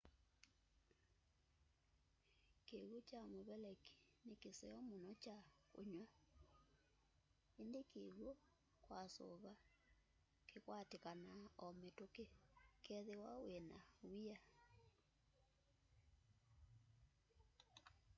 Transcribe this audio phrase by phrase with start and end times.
[2.65, 3.93] kiw'ũ kyamuveleki
[4.25, 5.37] ni kiseo muno kya
[5.73, 6.07] kunywa
[7.61, 8.27] indi kiwũ
[8.83, 9.53] kwa suva
[10.49, 12.25] kikwatikanaa o mituki
[12.85, 13.77] kethiwa wina
[14.09, 14.37] w'ia